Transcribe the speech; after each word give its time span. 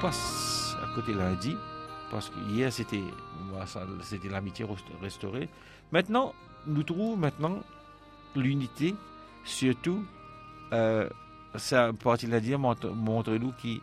passe 0.00 0.76
à 0.82 0.94
côté 0.94 1.12
lundi, 1.12 1.56
parce 2.10 2.28
que 2.30 2.38
hier 2.50 2.72
c'était 2.72 3.02
l'amitié 4.30 4.66
restaurée. 5.00 5.48
Maintenant, 5.92 6.34
nous 6.66 6.82
trouvons 6.82 7.16
maintenant 7.16 7.60
l'unité, 8.36 8.94
surtout, 9.44 10.04
euh, 10.72 11.08
ça, 11.56 11.90
il 12.22 12.40
dire, 12.40 12.58
montre-nous 12.58 13.52
qui 13.52 13.80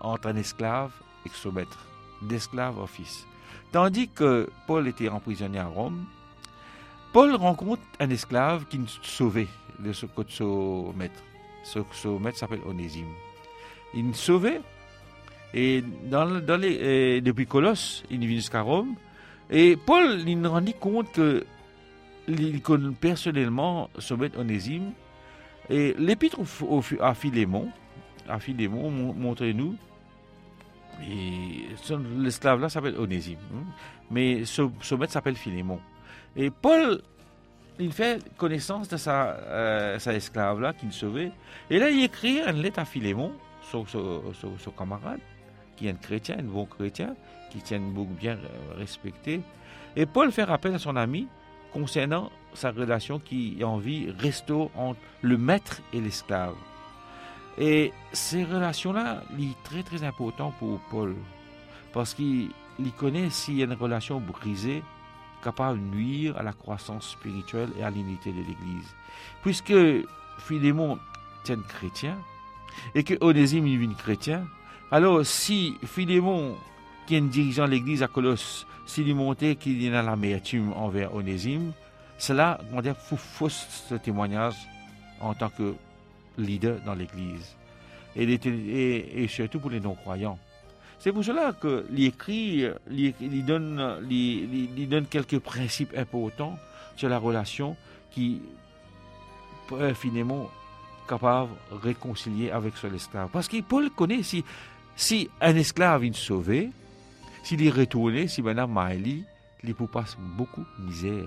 entre 0.00 0.28
un 0.28 0.36
esclave 0.36 0.90
et 1.24 1.28
son 1.30 1.52
maître, 1.52 1.78
d'esclave 2.22 2.78
au 2.78 2.86
fils. 2.86 3.26
Tandis 3.70 4.08
que 4.08 4.50
Paul 4.66 4.88
était 4.88 5.08
emprisonné 5.08 5.58
à 5.58 5.66
Rome, 5.66 6.04
Paul 7.12 7.34
rencontre 7.34 7.82
un 8.00 8.10
esclave 8.10 8.64
qui 8.66 8.78
nous 8.78 8.88
sauvait 9.02 9.48
de 9.78 9.92
son 9.92 10.92
maître. 10.96 11.22
Ce, 11.64 12.08
maître 12.08 12.38
s'appelle 12.38 12.62
Onésime. 12.66 13.12
Il 13.94 14.06
nous 14.06 14.14
sauvait 14.14 14.60
et 15.54 15.84
dans, 16.10 16.24
les, 16.56 17.20
depuis 17.20 17.46
Colosse, 17.46 18.04
il 18.10 18.22
est 18.22 18.26
venu 18.26 18.36
jusqu'à 18.36 18.62
Rome. 18.62 18.94
Et 19.50 19.76
Paul, 19.76 20.22
il 20.26 20.40
nous 20.40 20.50
rendit 20.50 20.74
compte 20.74 21.12
que 21.12 21.44
il 22.28 22.62
connaît 22.62 22.94
personnellement 22.98 23.90
son 23.98 24.16
maître 24.16 24.38
Onésime. 24.38 24.92
Et 25.68 25.94
l'épître 25.98 26.38
à 27.00 27.14
Philémon, 27.14 27.68
à 28.28 28.38
Philémon, 28.38 28.90
montrez-nous 28.90 29.76
et 31.00 31.66
l'esclave-là 32.18 32.68
s'appelle 32.68 32.96
Onésime. 32.98 33.38
Hein. 33.54 33.64
Mais 34.10 34.44
ce, 34.44 34.94
maître 34.94 35.12
s'appelle 35.12 35.36
Philémon. 35.36 35.80
Et 36.36 36.50
Paul, 36.50 37.02
il 37.78 37.92
fait 37.92 38.22
connaissance 38.36 38.88
de 38.88 38.96
sa, 38.96 39.30
euh, 39.30 39.98
sa 39.98 40.14
esclave-là 40.14 40.72
qu'il 40.74 40.92
sauvait. 40.92 41.32
Et 41.70 41.78
là, 41.78 41.90
il 41.90 42.04
écrit 42.04 42.40
une 42.40 42.62
lettre 42.62 42.78
à 42.78 42.84
Philémon, 42.84 43.32
son, 43.70 43.84
camarade, 44.76 45.20
un 45.88 45.94
chrétien, 45.94 46.36
un 46.38 46.44
bon 46.44 46.66
chrétien, 46.66 47.14
qui 47.50 47.58
tient 47.58 47.80
beaucoup 47.80 48.14
bien 48.14 48.34
euh, 48.34 48.74
respecté. 48.76 49.40
Et 49.96 50.06
Paul 50.06 50.32
fait 50.32 50.44
rappel 50.44 50.74
à 50.74 50.78
son 50.78 50.96
ami 50.96 51.28
concernant 51.72 52.30
sa 52.54 52.70
relation 52.70 53.18
qui, 53.18 53.62
en 53.64 53.78
vie, 53.78 54.10
restaure 54.10 54.70
entre 54.76 55.00
le 55.22 55.38
maître 55.38 55.80
et 55.92 56.00
l'esclave. 56.00 56.54
Et 57.58 57.92
ces 58.12 58.44
relations-là, 58.44 59.22
sont 59.30 59.54
très 59.64 59.82
très 59.82 60.04
importantes 60.04 60.54
pour 60.58 60.80
Paul, 60.90 61.14
parce 61.92 62.14
qu'il 62.14 62.50
connaît 62.96 63.30
s'il 63.30 63.58
y 63.58 63.62
a 63.62 63.66
une 63.66 63.74
relation 63.74 64.20
brisée 64.20 64.82
capable 65.42 65.78
de 65.78 65.96
nuire 65.96 66.36
à 66.38 66.42
la 66.42 66.52
croissance 66.52 67.10
spirituelle 67.10 67.70
et 67.78 67.82
à 67.82 67.90
l'unité 67.90 68.30
de 68.30 68.38
l'Église. 68.38 68.94
Puisque 69.42 69.74
Philémon 70.38 70.98
est 71.44 71.50
un 71.50 71.60
chrétien 71.60 72.16
et 72.94 73.04
que 73.04 73.14
Onésime 73.20 73.66
est 73.66 73.86
un 73.86 73.94
chrétien, 73.94 74.46
alors 74.92 75.24
si 75.24 75.74
Philémon, 75.84 76.54
qui 77.06 77.14
est 77.14 77.18
un 77.18 77.22
dirigeant 77.22 77.64
de 77.64 77.70
l'Église 77.70 78.02
à 78.02 78.08
Colosse, 78.08 78.66
s'il 78.84 79.06
lui 79.06 79.14
montrait 79.14 79.56
qu'il 79.56 79.82
y 79.82 79.88
a 79.88 80.02
l'amertume 80.02 80.70
envers 80.74 81.14
Onésime, 81.14 81.72
cela, 82.18 82.60
dire, 82.82 82.94
fausse 82.96 83.86
ce 83.88 83.94
témoignage 83.94 84.54
en 85.18 85.32
tant 85.32 85.48
que 85.48 85.74
leader 86.36 86.78
dans 86.84 86.94
l'Église. 86.94 87.56
Et, 88.14 89.26
surtout 89.28 89.60
pour 89.60 89.70
les 89.70 89.80
non-croyants. 89.80 90.38
C'est 90.98 91.10
pour 91.10 91.24
cela 91.24 91.52
que 91.52 91.86
l'écrit 91.90 92.66
lui 92.88 93.42
donne, 93.42 93.98
donne 94.88 95.06
quelques 95.06 95.38
principes 95.38 95.96
importants 95.96 96.58
sur 96.96 97.08
la 97.08 97.18
relation 97.18 97.76
qui 98.10 98.42
est 99.80 99.94
finalement 99.94 100.50
capable 101.08 101.50
de 101.70 101.76
réconcilier 101.76 102.50
avec 102.50 102.76
son 102.76 102.92
esclave. 102.94 103.28
Parce 103.32 103.48
que 103.48 103.60
Paul 103.62 103.90
connaît 103.90 104.22
si, 104.22 104.44
si 104.96 105.28
un 105.40 105.56
esclave 105.56 106.04
est 106.04 106.14
sauvé, 106.14 106.70
s'il 107.42 107.64
est 107.66 107.70
retourné, 107.70 108.28
si 108.28 108.42
maintenant 108.42 108.68
Maëlie, 108.68 109.24
il 109.64 109.74
peut 109.74 109.86
passer 109.86 110.16
beaucoup 110.36 110.64
de 110.78 110.84
misère. 110.84 111.24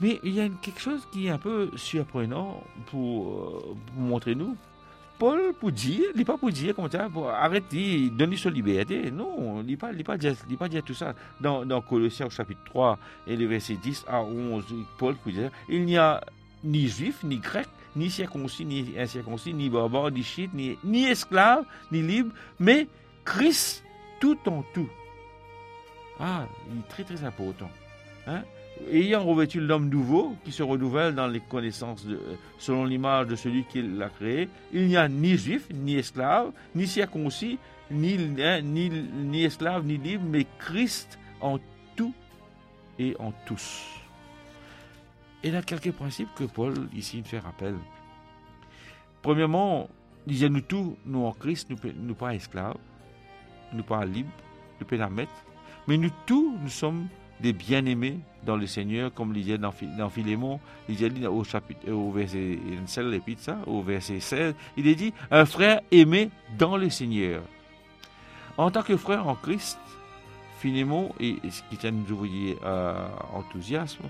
Mais 0.00 0.20
il 0.24 0.34
y 0.34 0.40
a 0.40 0.48
quelque 0.60 0.80
chose 0.80 1.06
qui 1.12 1.26
est 1.26 1.30
un 1.30 1.38
peu 1.38 1.70
surprenant 1.76 2.62
pour, 2.86 3.32
euh, 3.32 3.76
montrer 3.96 4.34
nous. 4.34 4.56
Paul, 5.18 5.54
pour 5.60 5.70
dire, 5.70 6.06
il 6.12 6.18
n'est 6.18 6.24
pas 6.24 6.36
pour 6.36 6.50
dire 6.50 6.74
comme 6.74 6.90
ça, 6.90 7.08
pour 7.08 7.30
arrêter, 7.30 8.10
donner 8.10 8.36
sa 8.36 8.50
liberté. 8.50 9.12
Non, 9.12 9.60
il 9.60 9.66
n'est 9.66 9.76
pas, 9.76 9.92
pas, 10.04 10.18
pas 10.58 10.68
dire 10.68 10.82
tout 10.82 10.94
ça. 10.94 11.14
Dans, 11.40 11.64
dans 11.64 11.80
Colossiens 11.80 12.28
chapitre 12.28 12.60
3 12.64 12.98
et 13.28 13.36
les 13.36 13.46
versets 13.46 13.78
10 13.80 14.06
à 14.08 14.22
11, 14.22 14.64
Paul 14.98 15.14
dire, 15.26 15.50
il 15.68 15.84
n'y 15.84 15.96
a 15.96 16.20
ni 16.64 16.88
juif, 16.88 17.22
ni 17.22 17.36
grec, 17.38 17.68
ni 17.96 18.10
circoncis, 18.10 18.64
ni 18.64 18.94
incirconcis, 18.98 19.52
ni 19.54 19.68
barbare, 19.70 20.10
ni 20.10 20.22
chite, 20.22 20.52
ni, 20.54 21.04
esclave, 21.04 21.64
ni 21.92 22.02
libre, 22.02 22.32
mais 22.58 22.88
Christ 23.24 23.84
tout 24.20 24.38
en 24.46 24.64
tout. 24.74 24.88
Ah, 26.18 26.46
il 26.70 26.78
est 26.78 26.88
très 26.88 27.04
très 27.04 27.24
important. 27.24 27.70
Hein? 28.26 28.42
ayant 28.90 29.24
revêtu 29.24 29.60
l'homme 29.60 29.88
nouveau 29.88 30.34
qui 30.44 30.52
se 30.52 30.62
renouvelle 30.62 31.14
dans 31.14 31.26
les 31.26 31.40
connaissances 31.40 32.06
selon 32.58 32.84
l'image 32.84 33.28
de 33.28 33.36
celui 33.36 33.64
qui 33.64 33.82
l'a 33.82 34.08
créé, 34.08 34.48
il 34.72 34.86
n'y 34.86 34.96
a 34.96 35.08
ni 35.08 35.36
juif, 35.36 35.68
ni 35.72 35.96
esclave, 35.96 36.50
ni 36.74 36.86
circoncis, 36.86 37.58
ni, 37.90 38.18
hein, 38.40 38.60
ni, 38.62 38.90
ni 38.90 39.44
esclave, 39.44 39.84
ni 39.84 39.96
libre, 39.96 40.24
mais 40.26 40.46
Christ 40.58 41.18
en 41.40 41.58
tout 41.96 42.14
et 42.98 43.14
en 43.18 43.32
tous. 43.46 44.03
Il 45.44 45.52
y 45.52 45.56
a 45.56 45.60
quelques 45.60 45.92
principes 45.92 46.30
que 46.34 46.44
Paul 46.44 46.88
ici 46.94 47.22
fait 47.22 47.38
rappel. 47.38 47.76
Premièrement, 49.20 49.90
disait-nous 50.26 50.62
tous, 50.62 50.96
nous 51.04 51.26
en 51.26 51.32
Christ, 51.32 51.68
nous 51.68 51.76
ne 51.76 51.90
sommes 51.90 52.14
pas 52.14 52.34
esclaves, 52.34 52.78
nous 53.70 53.78
ne 53.78 53.82
pas 53.82 54.06
libres, 54.06 54.30
nous 54.80 54.86
ne 54.90 54.98
pas 54.98 55.10
mettre, 55.10 55.34
mais 55.86 55.98
nous 55.98 56.10
tous, 56.24 56.56
nous 56.62 56.70
sommes 56.70 57.08
des 57.40 57.52
bien-aimés 57.52 58.20
dans 58.42 58.56
le 58.56 58.66
Seigneur, 58.66 59.12
comme 59.12 59.36
il 59.36 59.44
dit 59.44 59.58
dans, 59.58 60.08
Philémon, 60.08 60.60
il 60.88 60.96
dit 60.96 61.26
au 61.26 61.44
chapitre, 61.44 61.90
verset, 62.10 62.58
au 63.66 63.82
verset 63.82 64.20
16, 64.20 64.54
il 64.78 64.86
est 64.86 64.94
dit, 64.94 65.12
un 65.30 65.44
frère 65.44 65.82
aimé 65.90 66.30
dans 66.56 66.78
le 66.78 66.88
Seigneur. 66.88 67.42
En 68.56 68.70
tant 68.70 68.82
que 68.82 68.96
frère 68.96 69.28
en 69.28 69.34
Christ, 69.34 69.78
Philémon, 70.60 71.12
et, 71.20 71.36
ce 71.50 71.60
qui 71.68 71.76
tient 71.76 71.90
nous 71.90 72.10
ouvrier 72.10 72.56
euh, 72.64 73.06
enthousiasme, 73.34 74.04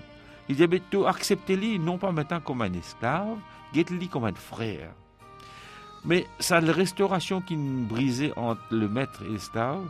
il 0.49 0.55
dit, 0.55 0.63
acceptez-le 1.05 1.77
non 1.77 1.97
pas 1.97 2.11
maintenant 2.11 2.39
comme 2.39 2.61
un 2.61 2.73
esclave, 2.73 3.37
guette-le 3.73 4.07
comme 4.07 4.25
un 4.25 4.33
frère. 4.33 4.91
Mais 6.03 6.27
sa 6.39 6.59
restauration 6.59 7.41
qui 7.41 7.55
brisait 7.55 8.31
entre 8.35 8.61
le 8.69 8.87
maître 8.87 9.23
et 9.23 9.31
l'esclave, 9.31 9.89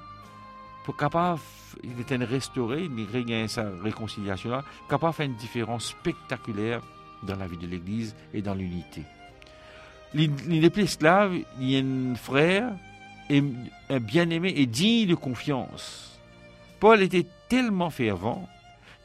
pour 0.86 0.96
capable, 0.96 1.42
il 1.84 2.00
était 2.00 2.16
restauré, 2.16 2.84
il 2.84 3.08
regagne 3.14 3.48
sa 3.48 3.66
réconciliation 3.84 4.52
là, 4.52 4.64
capable 4.88 5.12
de 5.12 5.16
faire 5.18 5.26
une 5.26 5.36
différence 5.36 5.88
spectaculaire 5.88 6.82
dans 7.24 7.36
la 7.36 7.48
vie 7.48 7.58
de 7.58 7.68
l'Église 7.68 8.16
et 8.34 8.42
dans 8.42 8.54
l'unité. 8.54 9.02
Il 10.14 10.32
n'est 10.48 10.70
plus 10.70 10.84
esclave, 10.84 11.36
il 11.60 11.70
y 11.70 11.76
a 11.76 11.80
un 11.80 12.16
frère, 12.16 12.72
et 13.30 13.44
un 13.90 14.00
bien-aimé 14.00 14.54
et 14.56 14.66
digne 14.66 15.10
de 15.10 15.16
confiance. 15.16 16.20
Paul 16.80 17.02
était 17.02 17.26
tellement 17.50 17.90
fervent, 17.90 18.48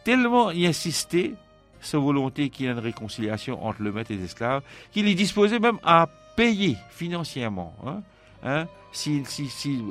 tellement 0.05 0.51
y 0.51 0.67
insistait, 0.67 1.35
sa 1.81 1.99
volonté 1.99 2.51
qu'il 2.51 2.67
y 2.67 2.69
ait 2.69 2.73
une 2.73 2.79
réconciliation 2.79 3.65
entre 3.65 3.83
le 3.83 3.93
maître 3.93 4.11
et 4.11 4.17
les 4.17 4.25
esclaves, 4.25 4.63
qu'il 4.93 5.09
est 5.09 5.15
disposé 5.15 5.59
même 5.59 5.79
à 5.83 6.09
payer 6.37 6.77
financièrement. 6.91 7.75
Hein, 7.87 8.03
hein, 8.43 8.67
si, 8.93 9.25
si, 9.25 9.49
si 9.49 9.83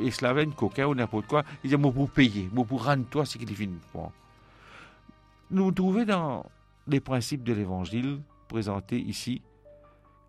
coquin 0.55 0.85
ou 0.87 0.95
n'importe 0.95 1.27
quoi, 1.27 1.43
il 1.63 1.69
dit, 1.69 1.77
moi 1.77 1.91
pour 1.91 2.09
payer, 2.09 2.49
moi 2.51 2.65
pour 2.65 2.85
rendre 2.85 3.05
toi 3.09 3.25
ce 3.25 3.37
qu'il 3.37 3.55
finit. 3.55 3.79
Bon. 3.93 4.11
Nous 5.51 5.71
trouvons 5.71 6.03
dans 6.03 6.45
les 6.87 6.99
principes 6.99 7.43
de 7.43 7.53
l'évangile 7.53 8.19
présentés 8.47 8.99
ici, 8.99 9.41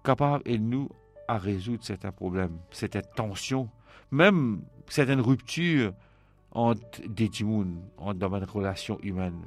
capables 0.04 0.42
et 0.46 0.58
nous 0.58 0.88
à 1.28 1.38
résoudre 1.38 1.84
certains 1.84 2.12
problèmes, 2.12 2.58
certaines 2.70 3.02
tensions, 3.14 3.68
même 4.10 4.62
certaines 4.88 5.20
ruptures 5.20 5.92
entre 6.52 7.00
des 7.06 7.28
timouns, 7.28 7.82
dans 8.14 8.34
une 8.34 8.44
relation 8.44 8.98
humaine. 9.02 9.40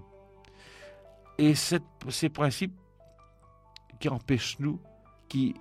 Et 1.43 1.55
ces 1.55 2.29
principes 2.29 2.71
qui 3.99 4.07
empêchent 4.07 4.59
nous, 4.59 4.79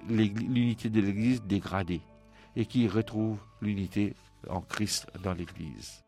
l'unité 0.09 0.89
de 0.89 1.01
l'Église 1.01 1.43
dégradée 1.43 2.03
et 2.55 2.67
qui 2.67 2.87
retrouve 2.87 3.41
l'unité 3.61 4.15
en 4.49 4.61
Christ 4.61 5.09
dans 5.25 5.33
l'Église. 5.33 6.05